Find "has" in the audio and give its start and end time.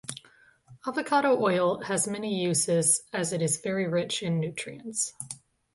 1.83-2.07